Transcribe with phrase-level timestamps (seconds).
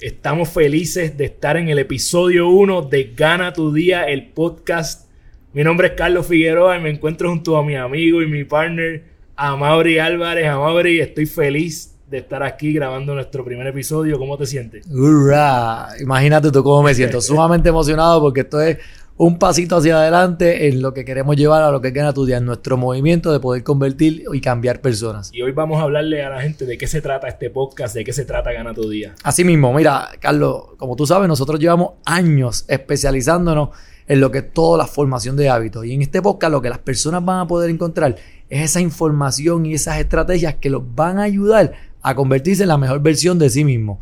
[0.00, 5.08] Estamos felices de estar en el episodio 1 de Gana tu Día, el podcast.
[5.52, 9.02] Mi nombre es Carlos Figueroa y me encuentro junto a mi amigo y mi partner,
[9.34, 10.46] Amaury Álvarez.
[10.46, 14.20] Amaury, estoy feliz de estar aquí grabando nuestro primer episodio.
[14.20, 14.86] ¿Cómo te sientes?
[14.86, 15.88] ¡Hurra!
[16.00, 17.20] Imagínate tú cómo me siento.
[17.20, 18.78] Sumamente emocionado porque esto es
[19.18, 22.36] un pasito hacia adelante en lo que queremos llevar a lo que queda tu día,
[22.36, 25.30] en nuestro movimiento de poder convertir y cambiar personas.
[25.34, 28.04] Y hoy vamos a hablarle a la gente de qué se trata este podcast, de
[28.04, 29.16] qué se trata Gana tu Día.
[29.24, 33.70] Así mismo, mira, Carlos, como tú sabes, nosotros llevamos años especializándonos
[34.06, 35.84] en lo que es toda la formación de hábitos.
[35.84, 38.14] Y en este podcast lo que las personas van a poder encontrar
[38.48, 42.78] es esa información y esas estrategias que los van a ayudar a convertirse en la
[42.78, 43.98] mejor versión de sí mismos.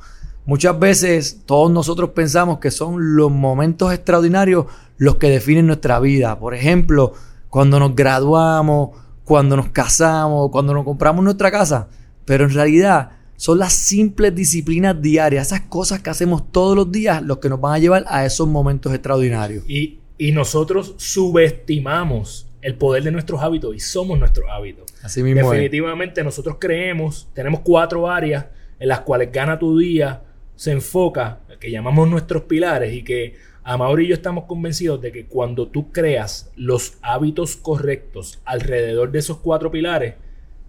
[0.46, 4.66] Muchas veces todos nosotros pensamos que son los momentos extraordinarios
[4.96, 6.38] los que definen nuestra vida.
[6.38, 7.14] Por ejemplo,
[7.50, 8.90] cuando nos graduamos,
[9.24, 11.88] cuando nos casamos, cuando nos compramos nuestra casa.
[12.24, 17.22] Pero en realidad son las simples disciplinas diarias, esas cosas que hacemos todos los días,
[17.22, 19.64] los que nos van a llevar a esos momentos extraordinarios.
[19.68, 24.86] Y, y nosotros subestimamos el poder de nuestros hábitos y somos nuestros hábitos.
[25.02, 25.50] Así mismo.
[25.50, 28.46] Definitivamente nosotros creemos, tenemos cuatro áreas
[28.78, 30.22] en las cuales gana tu día
[30.56, 35.26] se enfoca, que llamamos nuestros pilares, y que Amaury y yo estamos convencidos de que
[35.26, 40.14] cuando tú creas los hábitos correctos alrededor de esos cuatro pilares,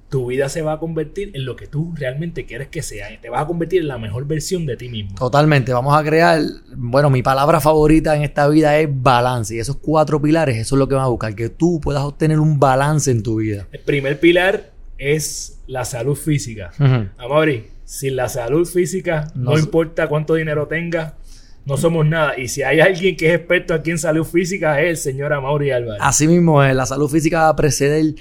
[0.10, 3.12] tu vida se va a convertir en lo que tú realmente quieres que sea.
[3.14, 5.16] Y te vas a convertir en la mejor versión de ti mismo.
[5.18, 5.74] Totalmente.
[5.74, 6.42] Vamos a crear,
[6.76, 9.56] bueno, mi palabra favorita en esta vida es balance.
[9.56, 12.40] Y esos cuatro pilares, eso es lo que van a buscar, que tú puedas obtener
[12.40, 13.68] un balance en tu vida.
[13.72, 16.72] El primer pilar es la salud física.
[17.18, 21.14] Amaury, sin la salud física, no, No- importa cuánto dinero tengas,
[21.66, 22.38] no somos nada.
[22.38, 25.72] Y si hay alguien que es experto aquí en salud física, es el señor Amaury
[25.72, 26.02] Álvarez.
[26.04, 28.16] Así mismo es, la salud física va a preceder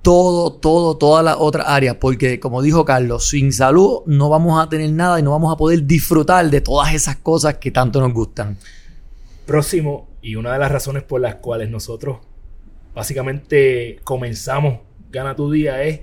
[0.00, 4.68] todo, todo, todas las otras áreas, porque como dijo Carlos, sin salud no vamos a
[4.68, 8.12] tener nada y no vamos a poder disfrutar de todas esas cosas que tanto nos
[8.14, 8.56] gustan.
[9.44, 12.18] Próximo, y una de las razones por las cuales nosotros
[12.94, 14.78] básicamente comenzamos
[15.10, 16.00] Gana tu Día es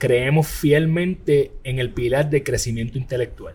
[0.00, 3.54] creemos fielmente en el pilar de crecimiento intelectual.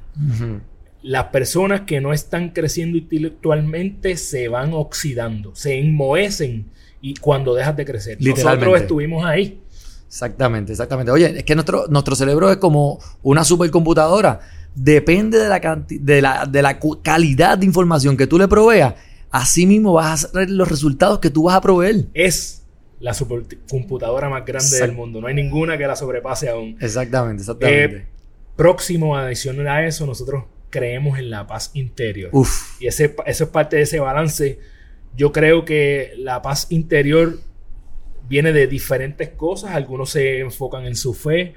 [1.02, 6.68] Las personas que no están creciendo intelectualmente se van oxidando, se enmohecen
[7.02, 8.18] y cuando dejas de crecer.
[8.22, 9.60] Nosotros estuvimos ahí.
[10.08, 11.12] Exactamente, exactamente.
[11.12, 14.40] Oye, es que nuestro, nuestro cerebro es como una supercomputadora.
[14.74, 18.96] Depende de la, canti- de la, de la calidad de información que tú le proveas.
[19.30, 22.08] Así mismo vas a ver los resultados que tú vas a proveer.
[22.14, 22.64] Es
[23.00, 25.22] la supercomputadora más grande del mundo.
[25.22, 26.78] No hay ninguna que la sobrepase aún.
[26.80, 27.98] Exactamente, exactamente.
[27.98, 28.08] Eh,
[28.56, 32.30] próximo, adicional a eso, nosotros creemos en la paz interior.
[32.34, 34.60] Uf, Y ese, eso es parte de ese balance.
[35.16, 37.40] Yo creo que la paz interior
[38.28, 39.72] viene de diferentes cosas.
[39.72, 41.54] Algunos se enfocan en su fe,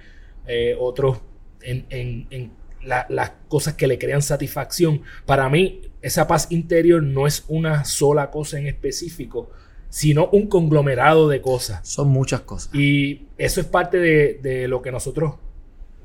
[0.46, 1.20] eh, otros
[1.62, 2.52] en, en- en
[2.84, 5.02] la- las cosas que le crean satisfacción.
[5.26, 9.50] Para mí, esa paz interior no es una sola cosa en específico,
[9.88, 11.86] sino un conglomerado de cosas.
[11.88, 12.74] son muchas cosas.
[12.74, 15.34] Y eso es parte de, de lo que nosotros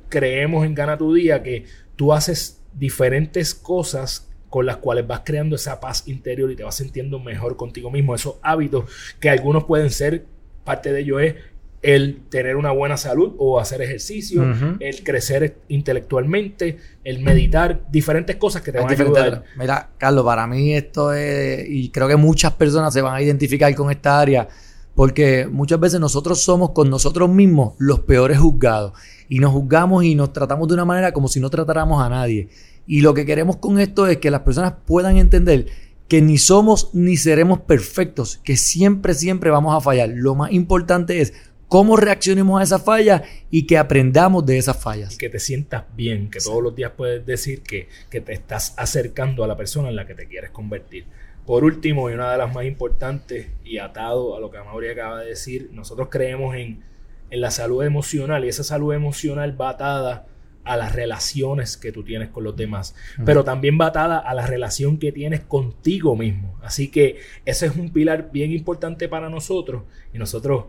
[0.10, 5.56] creemos en Gana tu Día, que tú haces diferentes cosas con las cuales vas creando
[5.56, 8.14] esa paz interior y te vas sintiendo mejor contigo mismo.
[8.14, 8.86] Esos hábitos
[9.20, 10.26] que algunos pueden ser,
[10.64, 11.36] parte de ello es
[11.84, 14.42] el tener una buena salud o hacer ejercicio,
[14.80, 19.44] el crecer intelectualmente, el meditar, diferentes cosas que te van a ayudar.
[19.58, 23.76] Mira, Carlos, para mí esto es, y creo que muchas personas se van a identificar
[23.76, 24.48] con esta área,
[24.96, 28.94] porque muchas veces nosotros somos con nosotros mismos los peores juzgados,
[29.28, 32.48] y nos juzgamos y nos tratamos de una manera como si no tratáramos a nadie.
[32.88, 35.68] Y lo que queremos con esto es que las personas puedan entender
[36.08, 40.09] que ni somos ni seremos perfectos, que siempre, siempre vamos a fallar.
[40.14, 41.34] Lo más importante es
[41.73, 45.16] cómo reaccionemos a esa falla y que aprendamos de esas fallas.
[45.16, 48.75] y que te sientas bien, que todos los días puedes decir que, que te estás
[48.78, 51.05] acercando a la persona en la que te quieres convertir.
[51.47, 55.22] Por último, y una de las más importantes, y atado a lo que Amaury acaba
[55.22, 56.84] de decir, nosotros creemos en,
[57.31, 60.28] en la salud emocional y esa salud emocional va atada
[60.64, 62.93] a las relaciones que tú tienes con los demás,
[63.26, 66.55] pero también va atada a la relación que tienes contigo mismo.
[66.61, 70.66] Así que ese es un pilar bien importante para nosotros y nosotros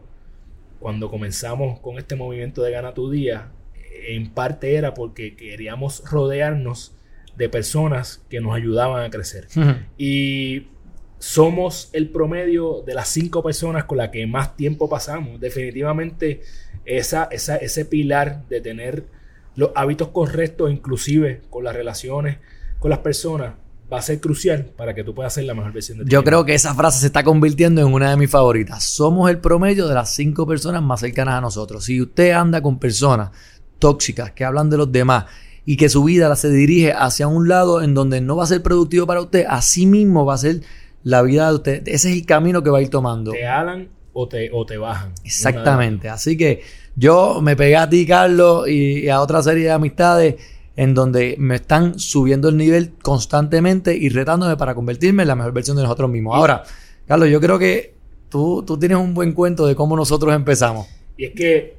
[0.81, 3.51] cuando comenzamos con este movimiento de Gana tu Día,
[4.07, 6.97] en parte era porque queríamos rodearnos
[7.37, 9.49] de personas que nos ayudaban a crecer.
[9.97, 10.69] Y
[11.19, 15.41] somos el promedio de las cinco personas con las que más tiempo pasamos.
[15.41, 16.43] Definitivamente
[16.85, 19.05] esa, esa, ese pilar de tener
[19.57, 22.39] los hábitos correctos, inclusive con las relaciones
[22.85, 23.55] con las personas,
[23.95, 26.11] va a ser crucial para que tú puedas ser la mejor versión de ti.
[26.11, 26.29] Yo mismo.
[26.29, 28.85] creo que esa frase se está convirtiendo en una de mis favoritas.
[28.85, 31.85] Somos el promedio de las cinco personas más cercanas a nosotros.
[31.85, 33.31] Si usted anda con personas
[33.79, 35.27] tóxicas que hablan de los demás
[35.65, 38.63] y que su vida se dirige hacia un lado en donde no va a ser
[38.63, 40.61] productivo para usted, así mismo va a ser
[41.05, 41.89] la vida de usted.
[41.89, 43.31] Ese es el camino que va a ir tomando.
[43.31, 45.13] Te alan o te, o te bajan.
[45.25, 46.09] Exactamente.
[46.09, 46.63] Así que
[46.97, 50.37] yo me pegué a ti, Carlos, y, y a otra serie de amistades
[50.77, 55.53] en donde me están subiendo el nivel constantemente y retándome para convertirme en la mejor
[55.53, 56.37] versión de nosotros mismos.
[56.37, 56.65] Ahora,
[57.07, 57.95] Carlos, yo creo que
[58.29, 60.89] tú, tú tienes un buen cuento de cómo nosotros empezamos.
[61.17, 61.77] Y es que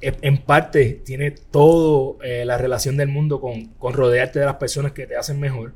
[0.00, 4.92] en parte tiene todo eh, la relación del mundo con, con rodearte de las personas
[4.92, 5.72] que te hacen mejor.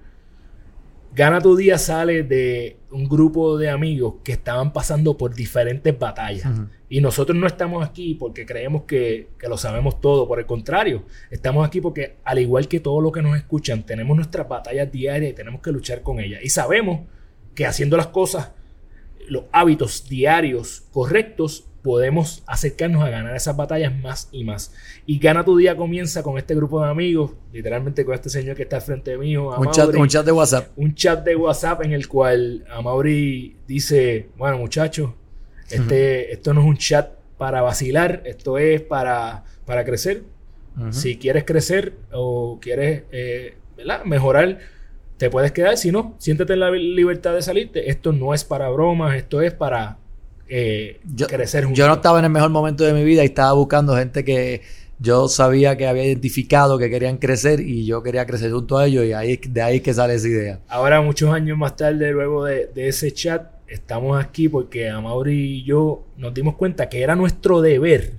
[1.16, 6.46] Gana tu día sale de un grupo de amigos que estaban pasando por diferentes batallas.
[6.90, 10.28] Y nosotros no estamos aquí porque creemos que, que lo sabemos todo.
[10.28, 14.14] Por el contrario, estamos aquí porque, al igual que todos los que nos escuchan, tenemos
[14.14, 16.40] nuestras batallas diarias y tenemos que luchar con ellas.
[16.44, 17.06] Y sabemos
[17.54, 18.50] que haciendo las cosas,
[19.26, 24.74] los hábitos diarios correctos, podemos acercarnos a ganar esas batallas más y más.
[25.06, 28.64] Y Gana tu Día comienza con este grupo de amigos, literalmente con este señor que
[28.64, 30.72] está al frente mío, Un chat, Amaury un chat de WhatsApp.
[30.74, 35.12] un chat de WhatsApp en el cual Amaury dice, bueno muchachos,
[35.70, 40.24] este, esto no es un chat para vacilar, esto es para, para crecer.
[40.90, 43.56] Si quieres crecer o quieres eh,
[44.04, 44.58] mejorar,
[45.18, 45.76] te puedes quedar.
[45.78, 47.90] Si no, siéntete en la libertad de salirte.
[47.90, 49.98] Esto no es para bromas, esto es para
[50.48, 51.78] eh, Yo, crecer juntos.
[51.78, 54.62] yo no estaba en el mejor momento de mi vida y estaba buscando gente que
[54.98, 59.04] yo sabía que había identificado que querían crecer y yo quería crecer junto a ellos
[59.04, 60.60] y ahí, de ahí es que sale esa idea.
[60.68, 65.64] Ahora, muchos años más tarde, luego de, de ese chat, estamos aquí porque Amaury y
[65.64, 68.14] yo nos dimos cuenta que era nuestro deber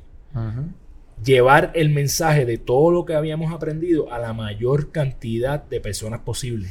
[1.24, 6.20] llevar el mensaje de todo lo que habíamos aprendido a la mayor cantidad de personas
[6.22, 6.68] posible.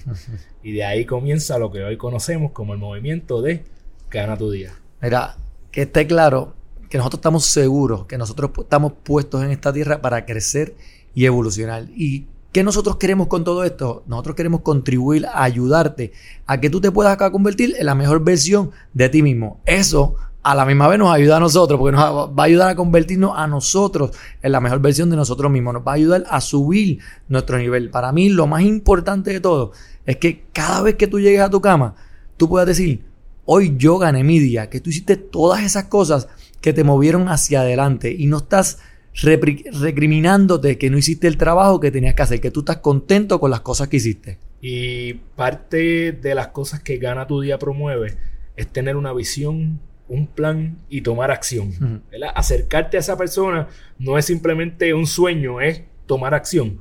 [0.62, 3.64] Y de ahí comienza lo que hoy conocemos como el movimiento de
[4.08, 4.72] Gana tu Día.
[5.02, 5.36] Mira,
[5.76, 6.54] que esté claro
[6.88, 10.74] que nosotros estamos seguros que nosotros estamos puestos en esta tierra para crecer
[11.14, 11.84] y evolucionar.
[11.94, 14.02] ¿Y qué nosotros queremos con todo esto?
[14.06, 16.14] Nosotros queremos contribuir a ayudarte
[16.46, 19.60] a que tú te puedas acá convertir en la mejor versión de ti mismo.
[19.66, 22.74] Eso a la misma vez nos ayuda a nosotros, porque nos va a ayudar a
[22.74, 25.74] convertirnos a nosotros en la mejor versión de nosotros mismos.
[25.74, 27.90] Nos va a ayudar a subir nuestro nivel.
[27.90, 29.72] Para mí, lo más importante de todo
[30.06, 31.96] es que cada vez que tú llegues a tu cama,
[32.38, 33.04] tú puedas decir,
[33.46, 36.28] hoy yo gané mi día, que tú hiciste todas esas cosas
[36.60, 38.78] que te movieron hacia adelante y no estás
[39.22, 43.50] recriminándote que no hiciste el trabajo que tenías que hacer, que tú estás contento con
[43.50, 44.38] las cosas que hiciste.
[44.60, 48.16] Y parte de las cosas que Gana tu Día promueve
[48.56, 52.02] es tener una visión, un plan y tomar acción.
[52.34, 56.80] Acercarte a esa persona no es simplemente un sueño, es tomar acción.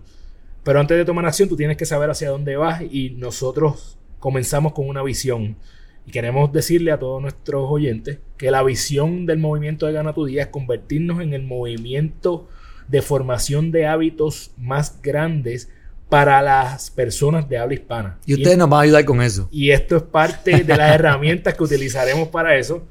[0.63, 4.73] Pero antes de tomar acción, tú tienes que saber hacia dónde vas y nosotros comenzamos
[4.73, 5.57] con una visión.
[6.05, 10.25] Y queremos decirle a todos nuestros oyentes que la visión del movimiento de Gana tu
[10.25, 12.47] Día es convertirnos en el movimiento
[12.87, 15.69] de formación de hábitos más grandes
[16.09, 18.19] para las personas de habla hispana.
[18.25, 19.49] Y ustedes nos van a ayudar con eso.
[19.51, 22.85] Y esto es parte de las herramientas que utilizaremos para eso.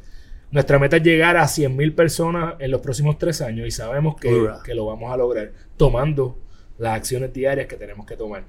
[0.50, 4.48] Nuestra meta es llegar a 100.000 personas en los próximos tres años y sabemos que,
[4.64, 6.38] que lo vamos a lograr tomando
[6.78, 8.44] las acciones diarias que tenemos que tomar.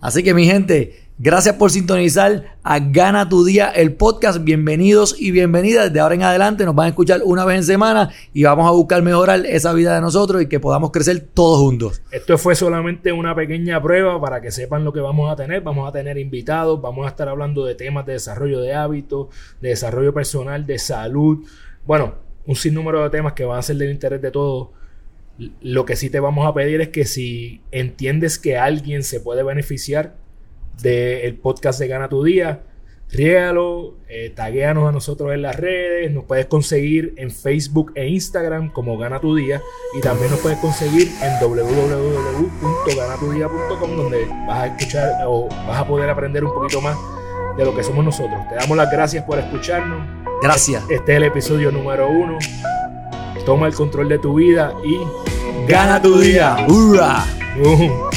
[0.00, 4.42] Así que mi gente, gracias por sintonizar a Gana tu Día, el podcast.
[4.42, 5.92] Bienvenidos y bienvenidas.
[5.92, 8.70] De ahora en adelante nos van a escuchar una vez en semana y vamos a
[8.70, 12.00] buscar mejorar esa vida de nosotros y que podamos crecer todos juntos.
[12.10, 15.60] Esto fue solamente una pequeña prueba para que sepan lo que vamos a tener.
[15.60, 19.28] Vamos a tener invitados, vamos a estar hablando de temas de desarrollo de hábitos,
[19.60, 21.46] de desarrollo personal, de salud.
[21.86, 22.14] Bueno,
[22.46, 24.68] un sinnúmero de temas que van a ser del interés de todos.
[25.60, 29.42] Lo que sí te vamos a pedir es que si entiendes que alguien se puede
[29.42, 30.14] beneficiar
[30.82, 32.62] del podcast de Gana tu Día,
[33.10, 38.72] riégalo, eh, taguéanos a nosotros en las redes, nos puedes conseguir en Facebook e Instagram
[38.72, 39.60] como Gana tu Día
[39.96, 46.08] y también nos puedes conseguir en www.ganatudia.com donde vas a escuchar o vas a poder
[46.08, 46.96] aprender un poquito más
[47.56, 48.38] de lo que somos nosotros.
[48.48, 50.00] Te damos las gracias por escucharnos.
[50.42, 50.84] Gracias.
[50.88, 52.38] Este es el episodio número uno.
[53.44, 54.98] Toma el control de tu vida y
[55.66, 56.64] Gana tu día.
[56.68, 57.24] ¡Hurra!
[57.62, 58.09] ¡Bum!